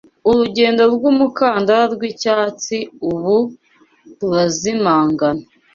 Urugendo 0.29 0.81
rwumukandara 0.93 1.83
rwicyatsi 1.93 2.77
ubu 3.11 3.37
rurazimangana 4.17 5.43